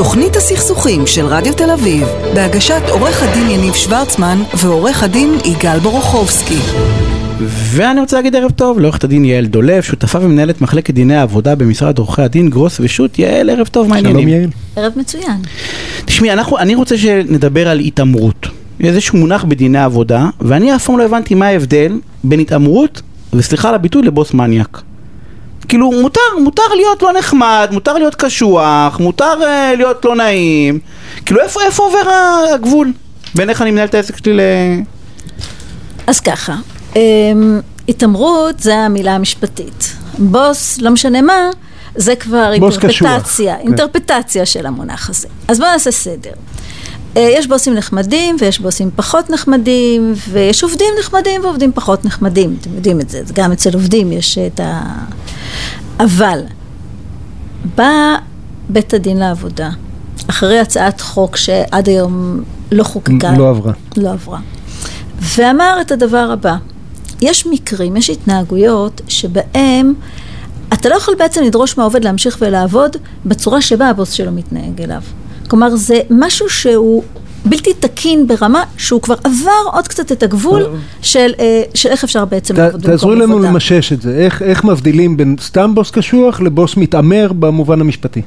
[0.00, 6.58] תוכנית הסכסוכים של רדיו תל אביב, בהגשת עורך הדין יניב שוורצמן ועורך הדין יגאל בורוכובסקי.
[7.46, 11.98] ואני רוצה להגיד ערב טוב לעורכת הדין יעל דולב, שותפה ומנהלת מחלקת דיני העבודה במשרד
[11.98, 13.18] עורכי הדין גרוס ושות'.
[13.18, 14.28] יעל, ערב טוב, מה העניינים?
[14.28, 14.50] שלום יעל.
[14.76, 15.36] ערב מצוין.
[16.04, 18.46] תשמעי, אנחנו, אני רוצה שנדבר על התעמרות.
[18.80, 21.92] איזשהו מונח בדיני העבודה, ואני אף פעם לא הבנתי מה ההבדל
[22.24, 24.82] בין התעמרות, וסליחה על הביטוי, לבוס מניאק.
[25.70, 30.78] כאילו, מותר, מותר להיות לא נחמד, מותר להיות קשוח, מותר uh, להיות לא נעים.
[31.26, 32.10] כאילו, איפה, איפה עובר
[32.54, 32.92] הגבול?
[33.34, 34.40] בין איך אני מנהל את העסק שלי ל...
[36.06, 36.54] אז ככה,
[36.96, 39.92] אמ, התעמרות זה המילה המשפטית.
[40.18, 41.50] בוס, לא משנה מה,
[41.94, 43.54] זה כבר אינטרפטציה, קשוח, כן.
[43.60, 45.28] אינטרפטציה של המונח הזה.
[45.48, 46.32] אז בואו נעשה סדר.
[47.16, 52.74] אה, יש בוסים נחמדים ויש בוסים פחות נחמדים ויש עובדים נחמדים ועובדים פחות נחמדים, אתם
[52.74, 54.82] יודעים את זה, זה גם אצל עובדים יש את ה...
[56.00, 56.40] אבל
[57.76, 58.16] בא
[58.68, 59.70] בית הדין לעבודה
[60.26, 62.42] אחרי הצעת חוק שעד היום
[62.72, 63.72] לא חוקקה, לא עברה.
[63.96, 64.38] לא עברה,
[65.18, 66.56] ואמר את הדבר הבא,
[67.20, 69.94] יש מקרים, יש התנהגויות שבהם
[70.72, 75.02] אתה לא יכול בעצם לדרוש מהעובד להמשיך ולעבוד בצורה שבה הבוס שלו מתנהג אליו.
[75.50, 77.02] כלומר, זה משהו שהוא
[77.44, 80.66] בלתי תקין ברמה שהוא כבר עבר עוד קצת את הגבול
[81.02, 83.48] של, אה, של איך אפשר בעצם לעבוד במקום תעזרו לנו עבודה.
[83.48, 88.22] למשש את זה, איך, איך מבדילים בין סתם בוס קשוח לבוס מתעמר במובן המשפטי.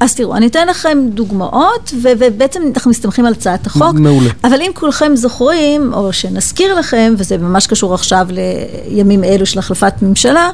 [0.00, 3.94] אז תראו, אני אתן לכם דוגמאות, ו- ובעצם אנחנו מסתמכים על הצעת החוק.
[3.94, 4.30] מעולה.
[4.44, 8.26] אבל אם כולכם זוכרים, או שנזכיר לכם, וזה ממש קשור עכשיו
[8.88, 10.50] לימים אלו של החלפת ממשלה,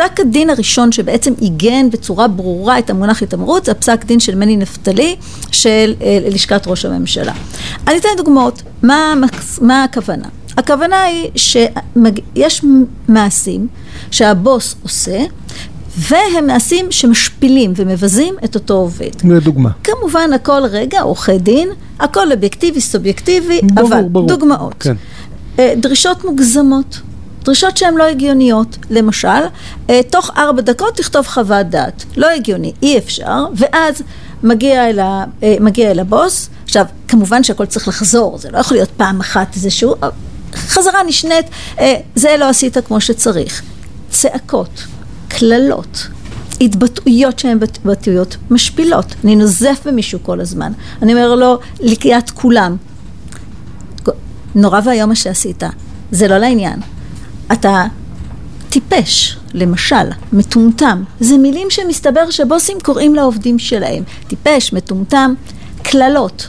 [0.00, 4.56] הפסק הדין הראשון שבעצם עיגן בצורה ברורה את המונח התעמרות, זה הפסק דין של מני
[4.56, 5.16] נפתלי,
[5.52, 7.32] של אה, לשכת ראש הממשלה.
[7.88, 8.62] אני אתן דוגמאות.
[8.82, 9.14] מה,
[9.60, 10.28] מה הכוונה?
[10.56, 12.64] הכוונה היא שיש
[13.08, 13.68] מעשים
[14.10, 15.24] שהבוס עושה,
[15.98, 19.10] והם מעשים שמשפילים ומבזים את אותו עובד.
[19.24, 19.70] לדוגמה.
[19.84, 21.68] כמובן הכל רגע, עורכי דין,
[22.00, 24.28] הכל אובייקטיבי, סובייקטיבי, ברור, אבל ברור.
[24.28, 24.74] דוגמאות.
[24.80, 24.94] כן.
[25.58, 27.00] אה, דרישות מוגזמות,
[27.46, 28.76] דרישות שהן לא הגיוניות.
[28.90, 29.28] למשל,
[29.90, 32.04] אה, תוך ארבע דקות תכתוב חוות דעת.
[32.16, 34.02] לא הגיוני, אי אפשר, ואז
[34.42, 36.48] מגיע אל, ה, אה, מגיע אל הבוס.
[36.64, 39.94] עכשיו, כמובן שהכל צריך לחזור, זה לא יכול להיות פעם אחת איזשהו...
[40.02, 40.08] אה,
[40.54, 41.46] חזרה נשנית,
[42.14, 43.62] זה לא עשית כמו שצריך.
[44.10, 44.84] צעקות,
[45.28, 46.06] קללות,
[46.60, 49.14] התבטאויות שהן התבטאויות משפילות.
[49.24, 50.72] אני נוזף במישהו כל הזמן.
[51.02, 52.76] אני אומר לו, לקריאת כולם.
[54.54, 55.62] נורא ואיום מה שעשית,
[56.10, 56.80] זה לא לעניין.
[57.52, 57.84] אתה
[58.68, 64.02] טיפש, למשל, מטומטם, זה מילים שמסתבר שבוסים קוראים לעובדים שלהם.
[64.28, 65.34] טיפש, מטומטם,
[65.82, 66.48] קללות.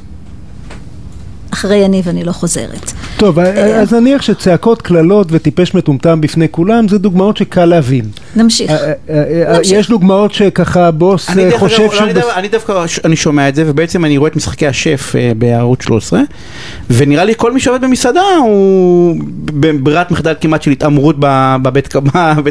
[1.53, 2.91] אחרי יניב אני לא חוזרת.
[3.17, 8.05] טוב, אז נניח שצעקות, קללות וטיפש מטומטם בפני כולם, זה דוגמאות שקל להבין.
[8.35, 8.72] נמשיך.
[8.72, 8.78] אה,
[9.09, 9.23] אה,
[9.55, 9.59] אה.
[9.63, 12.03] יש דוגמאות שככה בוס אני אה, דרך חושב אגב, שהוא...
[12.35, 15.83] אני דווקא- אני ש- שומע את זה, ובעצם אני רואה את משחקי השף אה, בערוץ
[15.83, 16.22] 13,
[16.89, 21.16] ונראה לי כל מי שעובד במסעדה הוא בברירת מחדל כמעט של התעמרות
[21.61, 22.33] בבית קמה,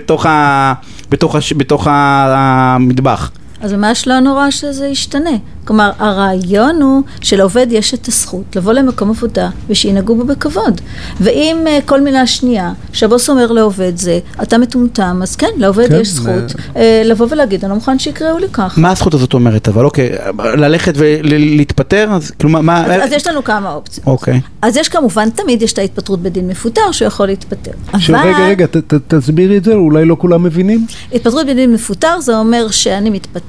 [1.59, 3.31] בתוך המטבח.
[3.61, 5.31] אז ממש לא נורא שזה ישתנה.
[5.65, 10.81] כלומר, הרעיון הוא שלעובד יש את הזכות לבוא למקום עבודה ושינהגו בו בכבוד.
[11.21, 16.01] ואם אה, כל מילה שנייה שהבוס אומר לעובד זה, אתה מטומטם, אז כן, לעובד כן,
[16.01, 18.75] יש זכות אה, לבוא ולהגיד, אני לא מוכן שיקראו לי כך.
[18.79, 19.85] מה הזכות הזאת אומרת אבל?
[19.85, 20.11] אוקיי,
[20.57, 22.09] ללכת ולהתפטר?
[22.13, 22.85] אז כאילו מה-.
[22.87, 24.07] אז, אז יש לנו כמה אופציות.
[24.07, 24.41] אוקיי.
[24.63, 27.71] אז יש כמובן, תמיד יש את ההתפטרות בדין מפוטר שיכול להתפטר.
[27.99, 30.87] ש- רגע, רגע, ת- ת- תסבירי את זה, אולי לא כולם מבינים.
[31.13, 33.46] התפטרות בדין מפוטר זה אומר שאני מתפטר,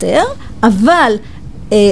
[0.64, 1.14] אבל
[1.72, 1.92] אה,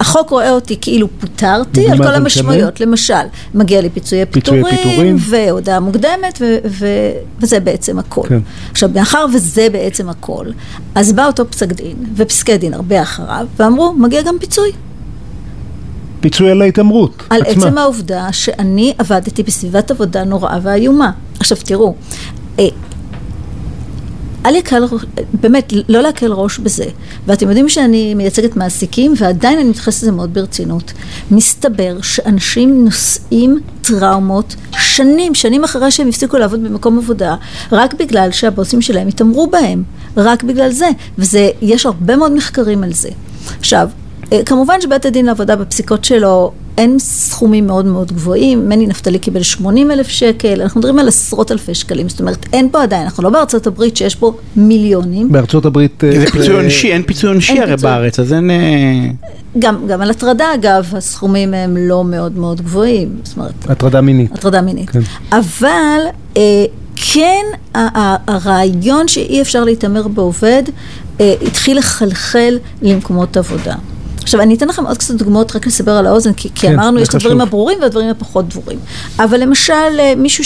[0.00, 2.80] החוק רואה אותי כאילו פוטרתי על כל המשמעויות.
[2.80, 3.14] למשל,
[3.54, 5.16] מגיע לי פיצויי פיטורים, פיטורים.
[5.18, 8.22] והודעה מוקדמת, ו- ו- וזה בעצם הכל.
[8.28, 8.38] כן.
[8.70, 10.46] עכשיו, מאחר וזה בעצם הכל,
[10.94, 14.72] אז בא אותו פסק דין, ופסקי דין הרבה אחריו, ואמרו, מגיע גם פיצוי.
[16.20, 17.66] פיצוי על ההתעמרות על עצמה.
[17.66, 21.10] עצם העובדה שאני עבדתי בסביבת עבודה נוראה ואיומה.
[21.40, 21.94] עכשיו תראו,
[22.58, 22.68] אה,
[24.48, 24.84] אל יקל,
[25.40, 26.84] באמת, לא להקל ראש בזה.
[27.26, 30.92] ואתם יודעים שאני מייצגת מעסיקים, ועדיין אני מתייחסת לזה מאוד ברצינות.
[31.30, 37.36] מסתבר שאנשים נושאים טראומות שנים, שנים אחרי שהם הפסיקו לעבוד במקום עבודה,
[37.72, 39.82] רק בגלל שהבוסים שלהם התעמרו בהם.
[40.16, 40.88] רק בגלל זה.
[41.18, 43.08] ויש הרבה מאוד מחקרים על זה.
[43.58, 43.88] עכשיו,
[44.32, 49.42] אה, כמובן שבית הדין לעבודה בפסיקות שלו אין סכומים מאוד מאוד גבוהים, מני נפתלי קיבל
[49.42, 53.22] 80 אלף שקל, אנחנו מדברים על עשרות אלפי שקלים, זאת אומרת אין פה עדיין, אנחנו
[53.22, 56.04] לא בארצות הברית שיש פה מיליונים, בארצות הברית...
[56.04, 57.90] אה, זה פיצוי אה, עונשי, אין פיצוי עונשי הרי פיצוי.
[57.90, 58.50] בארץ, אז אין...
[58.50, 58.56] אה,
[59.58, 64.32] גם, גם על הטרדה אגב, הסכומים הם לא מאוד מאוד גבוהים, זאת אומרת, הטרדה מינית.
[64.32, 64.90] הטרדה מינית.
[64.90, 65.00] כן.
[65.32, 66.00] אבל
[66.36, 66.64] אה,
[67.14, 67.44] כן
[67.74, 70.62] ה- ה- הרעיון שאי אפשר להתעמר בעובד,
[71.20, 73.74] אה, התחיל לחלחל למקומות עבודה.
[74.28, 76.96] עכשיו, אני אתן לכם עוד קצת דוגמאות רק לסבר על האוזן, כי, כי כן, אמרנו,
[76.96, 77.40] זה יש את הדברים.
[77.40, 78.78] הברורים והדברים הפחות ברורים.
[79.18, 80.44] אבל למשל, אה, מישהו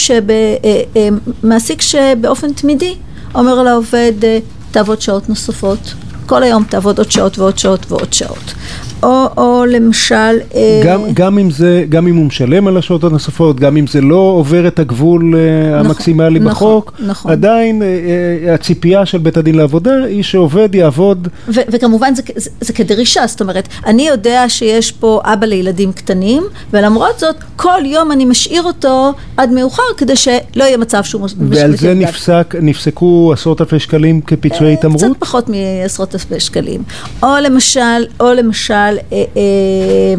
[1.43, 2.95] שמעסיק שבאופן תמידי
[3.35, 4.39] אומר לעובד, אה,
[4.71, 5.95] תעבוד שעות נוספות.
[6.27, 8.55] כל היום תעבוד עוד שעות ועוד שעות ועוד שעות.
[9.03, 10.15] או, או למשל...
[10.55, 14.01] אה, גם, גם, אם זה, גם אם הוא משלם על השעות הנוספות, גם אם זה
[14.01, 17.33] לא עובר את הגבול אה, נכון, המקסימלי נכון, בחוק, נכון.
[17.33, 22.51] עדיין אה, אה, הציפייה של בית הדין לעבודה היא שעובד יעבוד ו- וכמובן זה, זה,
[22.61, 28.13] זה כדרישה, זאת אומרת, אני יודע שיש פה אבא לילדים קטנים, ולמרות זאת, כל יום
[28.13, 31.95] אני משאיר אותו עד מאוחר, כדי שלא יהיה מצב שהוא ועל זה.
[31.95, 35.03] נפסק, נפסקו עשרות אלפי שקלים כפיצויי אה, התעמרות?
[35.03, 36.83] קצת פחות מעשרות אלפי שקלים.
[37.23, 37.81] או למשל,
[38.21, 40.15] או למשל, אה, אה,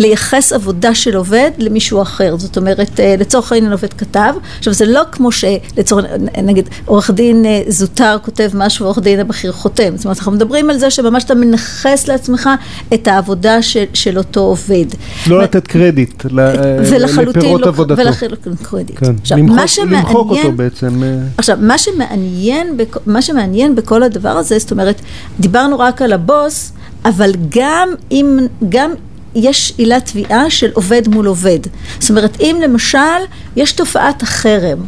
[0.00, 4.86] לייחס עבודה של עובד למישהו אחר, זאת אומרת, אה, לצורך העניין עובד כתב, עכשיו זה
[4.86, 6.04] לא כמו שלצורך,
[6.42, 10.70] נגיד, עורך דין אה, זוטר כותב משהו ועורך דין הבכיר חותם, זאת אומרת, אנחנו מדברים
[10.70, 12.50] על זה שממש אתה מנכס לעצמך
[12.94, 14.84] את העבודה של, של אותו עובד.
[15.26, 16.40] לא לתת קרדיט ל-
[16.90, 18.00] ולחלוטין לפירות לא, עבודתו.
[18.02, 18.98] ולחלוטין קרדיט.
[18.98, 21.02] כן, עכשיו, למחוק, מה שמעניין, למחוק אותו בעצם.
[21.04, 22.76] אה, עכשיו, מה שמעניין,
[23.06, 25.00] מה שמעניין בכל הדבר הזה, זאת אומרת,
[25.40, 26.72] דיברנו רק על הבוס,
[27.04, 28.38] אבל גם אם,
[28.68, 28.90] גם
[29.34, 31.58] יש עילת תביעה של עובד מול עובד.
[31.98, 32.98] זאת אומרת, אם למשל
[33.56, 34.78] יש תופעת החרם,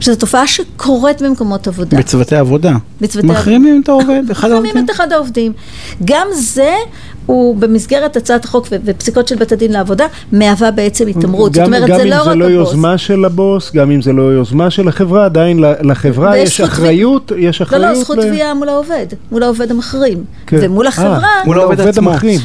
[0.00, 1.98] שזו תופעה שקורית במקומות עבודה.
[1.98, 2.72] בצוותי עבודה.
[3.00, 4.84] בצוותי מחרימים את העובד, אחד מחרימים העובדים.
[4.84, 5.52] את אחד העובדים.
[6.04, 6.74] גם זה
[7.26, 11.54] הוא במסגרת הצעת החוק ו- ופסיקות של בית הדין לעבודה, מהווה בעצם התעמרות.
[11.54, 12.54] זאת גם, אומרת, גם זה אם לא זה רק לא הבוס.
[12.68, 16.68] יוזמה של הבוס, גם אם זה לא יוזמה של החברה, עדיין ל- לחברה יש זכות
[16.72, 17.84] אחריות, יש לא, אחריות.
[17.96, 20.24] לא, זכות ל- תביעה מול העובד, מול העובד המחרים.
[20.46, 20.58] כן.
[20.62, 22.10] ומול אה, החברה, מול העובד עצמו.
[22.10, 22.40] המחרים.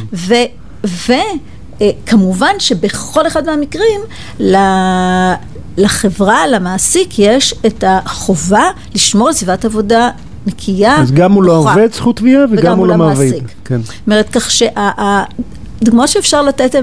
[0.88, 4.02] וכמובן שבכל אחד מהמקרים,
[4.40, 5.34] ל-
[5.78, 8.64] לחברה, למעסיק, יש את החובה
[8.96, 10.10] לשמור על סביבת עבודה
[10.48, 10.96] נקייה.
[11.02, 11.50] אז גם מול.
[11.50, 13.34] העובד זכות תביעה וגם מול המעביד.
[13.66, 13.82] כן.
[13.82, 16.76] זאת אומרת, כך שהדוגמאות שאפשר לתת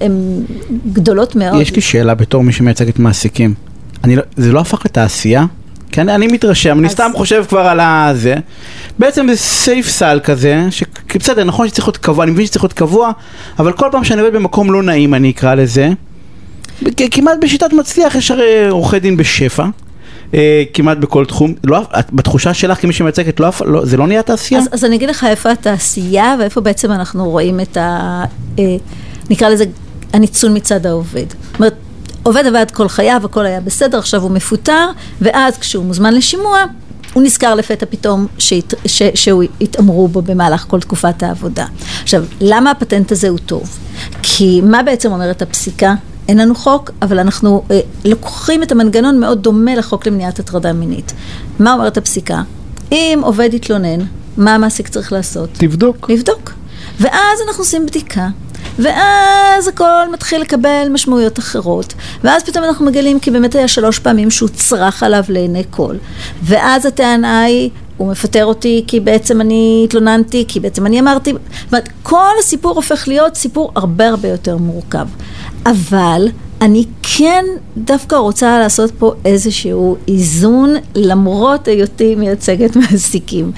[0.00, 0.42] הן
[0.92, 1.60] גדולות מאוד.
[1.60, 3.54] יש לי שאלה בתור מי שמייצגת מעסיקים.
[4.04, 5.44] אני לא, זה לא הפך לתעשייה?
[5.92, 8.34] כי אני, מתרשם, אני סתם חושב כבר על הזה.
[8.98, 13.10] בעצם זה סייף סל כזה, שבסדר, נכון שצריך להיות קבוע, אני מבין שצריך להיות קבוע,
[13.58, 15.88] אבל כל פעם שאני עובד במקום לא נעים, אני אקרא לזה,
[17.10, 19.64] כמעט בשיטת מצליח יש הרי עורכי דין בשפע.
[20.34, 24.22] אה, כמעט בכל תחום, לא, את- בתחושה שלך כמי שמייצגת, לא, לא, זה לא נהיה
[24.22, 24.60] תעשייה?
[24.60, 28.24] אז, אז אני אגיד לך איפה התעשייה ואיפה בעצם אנחנו רואים את ה...
[28.58, 28.64] אה,
[29.30, 29.64] נקרא לזה
[30.12, 31.24] הניצול מצד העובד.
[31.28, 31.74] זאת אומרת,
[32.28, 34.88] עובד עבד כל חייו, הכל היה בסדר, עכשיו הוא מפוטר,
[35.20, 36.64] ואז כשהוא מוזמן לשימוע,
[37.12, 41.66] הוא נזכר לפתע פתאום שהת, ש, שהוא התעמרו בו במהלך כל תקופת העבודה.
[42.02, 43.78] עכשיו, למה הפטנט הזה הוא טוב?
[44.22, 45.94] כי מה בעצם אומרת הפסיקה?
[46.28, 51.12] אין לנו חוק, אבל אנחנו אה, לוקחים את המנגנון מאוד דומה לחוק למניעת הטרדה מינית.
[51.58, 52.42] מה אומרת הפסיקה?
[52.92, 54.00] אם עובד יתלונן,
[54.36, 55.50] מה המעסיק צריך לעשות?
[55.52, 56.10] תבדוק.
[56.10, 56.52] לבדוק.
[57.00, 58.28] ואז אנחנו עושים בדיקה,
[58.78, 61.94] ואז הכל מתחיל לקבל משמעויות אחרות,
[62.24, 65.96] ואז פתאום אנחנו מגלים כי באמת היה שלוש פעמים שהוא צרח עליו לעיני כל,
[66.42, 71.72] ואז הטענה היא, הוא מפטר אותי כי בעצם אני התלוננתי, כי בעצם אני אמרתי, זאת
[71.72, 75.06] אומרת, כל הסיפור הופך להיות סיפור הרבה הרבה יותר מורכב.
[75.66, 76.28] אבל
[76.60, 77.44] אני כן
[77.76, 83.52] דווקא רוצה לעשות פה איזשהו איזון, למרות היותי מייצגת מעסיקים.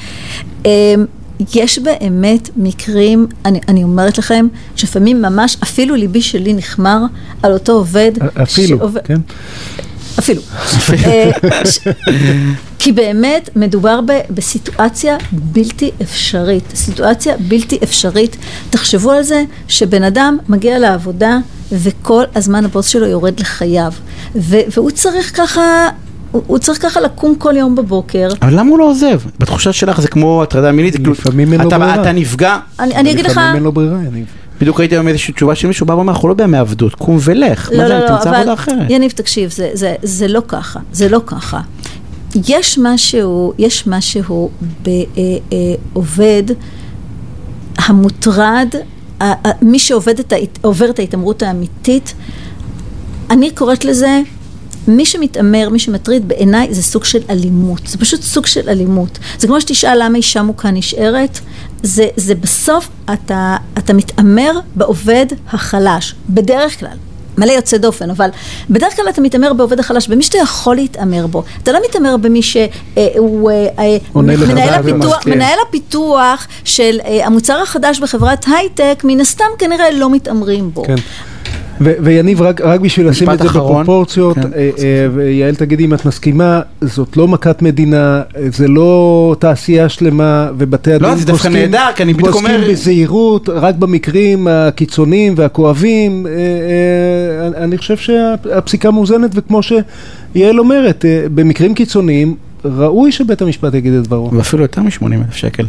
[1.54, 6.98] יש באמת מקרים, אני, אני אומרת לכם, שלפעמים ממש אפילו ליבי שלי נחמר
[7.42, 8.12] על אותו עובד.
[8.42, 9.20] אפילו, שעובד- כן?
[10.18, 10.42] אפילו.
[11.04, 11.30] אה,
[12.78, 16.64] כי באמת מדובר ב- בסיטואציה בלתי אפשרית.
[16.74, 18.36] סיטואציה בלתי אפשרית.
[18.70, 21.38] תחשבו על זה שבן אדם מגיע לעבודה
[21.72, 23.92] וכל הזמן הבוס שלו יורד לחייו.
[24.36, 25.88] ו- והוא צריך ככה...
[26.30, 28.28] הוא הוא צריך ככה לקום כל יום בבוקר.
[28.42, 29.20] אבל למה הוא לא עוזב?
[29.38, 32.02] בתחושה שלך זה כמו הטרדה מינית, כאילו, לפעמים אין לו אתה, ברירה.
[32.02, 33.30] אתה נפגע, אני, אני אגיד לך...
[33.30, 34.24] לפעמים אין לו ברירה, אני...
[34.60, 37.70] בדיוק ראיתי היום איזושהי תשובה של מישהו בא ואומר, אנחנו לא בימי עבדות, קום ולך,
[37.72, 38.86] מה לא, זה, לא, לא, תמצא אבל עבודה אחרת.
[38.90, 41.60] יניב, תקשיב, זה, זה, זה לא ככה, זה לא ככה.
[42.48, 44.50] יש משהו, יש משהו
[45.92, 46.42] בעובד
[47.78, 48.68] המוטרד,
[49.20, 52.14] ה- ה- מי שעובד את, ההת- עובר את ההתעמרות האמיתית,
[53.30, 54.20] אני קוראת לזה,
[54.90, 57.80] מי שמתעמר, מי שמטריד, בעיניי זה סוג של אלימות.
[57.86, 59.18] זה פשוט סוג של אלימות.
[59.38, 61.40] זה כמו שתשאל למה אישה מוכה נשארת,
[61.82, 66.96] זה, זה בסוף, אתה, אתה מתעמר בעובד החלש, בדרך כלל.
[67.38, 68.28] מלא יוצא דופן, אבל
[68.70, 71.42] בדרך כלל אתה מתעמר בעובד החלש, במי שאתה יכול להתעמר בו.
[71.62, 75.26] אתה לא מתעמר במי שהוא לך מנהל, ואז הפיתוח.
[75.26, 80.84] מנהל הפיתוח של אה, המוצר החדש בחברת הייטק, מן הסתם כנראה לא מתעמרים בו.
[80.84, 80.94] כן.
[81.80, 83.72] ויניב, רק, רק בשביל לשים את זה אחרון.
[83.82, 84.42] בפרופורציות, כן.
[84.56, 88.22] אה, אה, ויעל תגידי אם את מסכימה, זאת לא מכת מדינה,
[88.52, 88.90] זה לא
[89.38, 93.74] תעשייה שלמה, ובתי הדין לא, זה דווקא נהדר, כי אני בדיוק אומר- פוסקים בזהירות, רק
[93.74, 101.74] במקרים הקיצוניים והכואבים, אה, אה, אני- אני חושב שהפסיקה מאוזנת, וכמו שיעל אומרת, אה, במקרים
[101.74, 102.34] קיצוניים,
[102.64, 104.30] ראוי שבית המשפט יגיד את דברו.
[104.32, 105.64] ואפילו יותר מ-80 אלף שקל.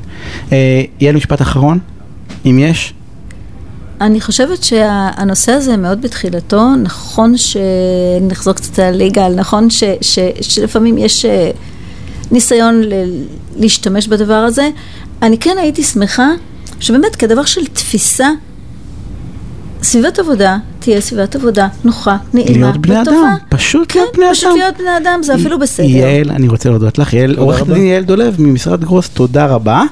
[0.51, 1.79] אה, יעל משפט אחרון,
[2.45, 2.93] אם יש.
[4.01, 10.97] אני חושבת שהנושא הזה מאוד בתחילתו, נכון שנחזור קצת על יגאל, נכון ש, ש, שלפעמים
[10.97, 11.51] יש אה,
[12.31, 12.93] ניסיון ל,
[13.55, 14.69] להשתמש בדבר הזה.
[15.21, 16.29] אני כן הייתי שמחה
[16.79, 18.29] שבאמת כדבר של תפיסה,
[19.83, 23.17] סביבת עבודה תהיה סביבת עבודה נוחה, נעימה להיות בני וטובה.
[23.17, 24.57] אדם, פשוט כן, להיות בני פשוט אדם.
[24.57, 25.85] להיות בני אדם, זה אפילו בסדר.
[25.87, 27.67] יעל, אני רוצה להודות לך, יעל, עורכת.
[27.67, 29.83] דין יעל דולב ממשרד גרוס, תודה רבה.